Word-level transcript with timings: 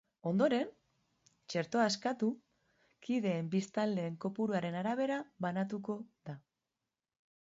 Ondoren, 0.27 0.69
txertoa 1.53 1.83
estatu 1.89 2.29
kideen 3.07 3.51
biztanle 3.55 4.07
kopuruaren 4.25 4.77
arabera 4.81 5.21
banatuko 5.47 5.99
da. 6.31 6.37